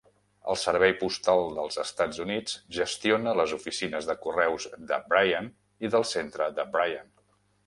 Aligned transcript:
El 0.51 0.57
Servei 0.59 0.93
Postal 1.01 1.41
dels 1.57 1.77
Estats 1.83 2.21
Units 2.23 2.55
gestiona 2.77 3.35
les 3.41 3.53
oficines 3.59 4.09
de 4.13 4.17
correus 4.25 4.67
de 4.93 5.01
Bryan 5.13 5.53
i 5.89 5.93
del 5.99 6.09
centre 6.15 6.51
de 6.59 6.67
Bryan. 6.77 7.15